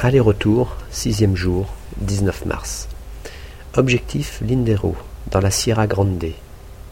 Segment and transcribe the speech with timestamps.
[0.00, 1.66] Aller-retour, sixième jour,
[2.02, 2.88] 19 mars.
[3.74, 4.94] Objectif Lindero,
[5.32, 6.24] dans la Sierra Grande,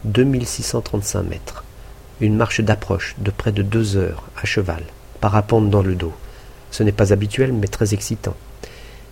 [0.03, 1.63] 2635 mètres.
[2.19, 4.83] Une marche d'approche de près de deux heures à cheval,
[5.21, 6.11] parapente dans le dos.
[6.69, 8.35] Ce n'est pas habituel, mais très excitant.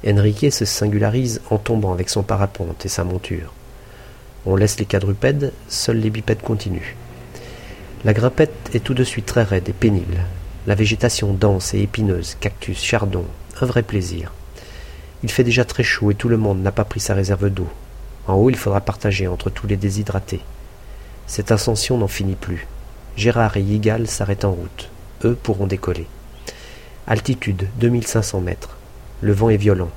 [0.05, 3.53] Enrique se singularise en tombant avec son parapente et sa monture.
[4.45, 6.97] On laisse les quadrupèdes, seuls les bipèdes continuent.
[8.03, 10.19] La grimpette est tout de suite très raide et pénible.
[10.67, 13.25] La végétation dense et épineuse, cactus, chardon,
[13.61, 14.31] un vrai plaisir.
[15.21, 17.67] Il fait déjà très chaud et tout le monde n'a pas pris sa réserve d'eau.
[18.27, 20.41] En haut, il faudra partager entre tous les déshydratés.
[21.27, 22.65] Cette ascension n'en finit plus.
[23.15, 24.89] Gérard et Yigal s'arrêtent en route.
[25.23, 26.07] Eux pourront décoller.
[27.05, 28.75] Altitude 2500 mètres.
[29.21, 29.91] Le vent est violent.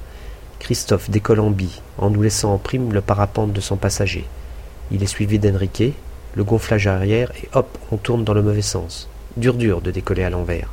[0.59, 4.27] Christophe décolle en bille, en nous laissant en prime le parapente de son passager.
[4.91, 5.95] Il est suivi d'Enrique,
[6.35, 9.09] le gonflage arrière, et hop, on tourne dans le mauvais sens.
[9.39, 10.69] Dur dur de décoller à l'envers.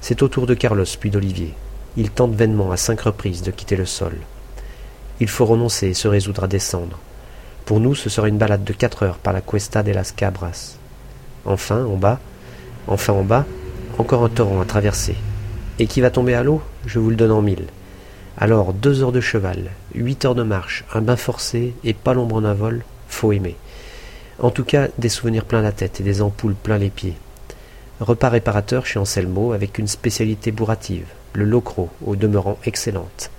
[0.00, 1.52] C'est au tour de Carlos puis d'Olivier.
[1.98, 4.14] Il tente vainement à cinq reprises de quitter le sol.
[5.20, 6.98] Il faut renoncer et se résoudre à descendre.
[7.66, 10.78] Pour nous, ce sera une balade de quatre heures par la Cuesta de las Cabras.
[11.44, 12.20] Enfin, en bas,
[12.86, 13.44] enfin en bas,
[13.98, 15.16] encore un torrent à traverser.
[15.78, 16.62] Et qui va tomber à l'eau?
[16.86, 17.66] Je vous le donne en mille.
[18.38, 22.40] Alors, deux heures de cheval, huit heures de marche, un bain forcé et pas l'ombre
[22.40, 23.56] d'un vol, faut aimer.
[24.38, 27.18] En tout cas, des souvenirs plein la tête et des ampoules plein les pieds.
[28.00, 33.30] Repas réparateur chez Anselmo avec une spécialité bourrative, le locro, au demeurant excellente.